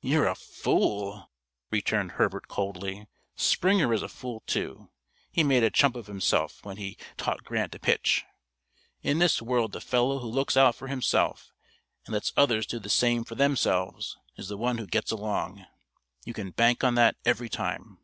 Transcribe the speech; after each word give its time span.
"You're 0.00 0.26
a 0.26 0.34
fool," 0.34 1.30
returned 1.70 2.12
Herbert 2.12 2.48
coldly. 2.48 3.08
"Springer 3.34 3.92
is 3.92 4.02
a 4.02 4.08
fool, 4.08 4.42
too. 4.46 4.88
He 5.30 5.44
made 5.44 5.62
a 5.62 5.68
chump 5.68 5.96
of 5.96 6.06
himself 6.06 6.64
when 6.64 6.78
he 6.78 6.96
taught 7.18 7.44
Grant 7.44 7.72
to 7.72 7.78
pitch. 7.78 8.24
In 9.02 9.18
this 9.18 9.42
world 9.42 9.72
the 9.72 9.82
fellow 9.82 10.18
who 10.20 10.28
looks 10.28 10.56
out 10.56 10.76
for 10.76 10.88
himself 10.88 11.52
and 12.06 12.14
lets 12.14 12.32
others 12.38 12.64
do 12.64 12.78
the 12.78 12.88
same 12.88 13.22
for 13.22 13.34
themselves 13.34 14.16
is 14.36 14.48
the 14.48 14.56
one 14.56 14.78
who 14.78 14.86
gets 14.86 15.10
along. 15.10 15.66
You 16.24 16.32
can 16.32 16.52
bank 16.52 16.82
on 16.82 16.94
that 16.94 17.16
every 17.26 17.50
time. 17.50 17.98